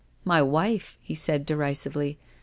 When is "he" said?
1.03-1.13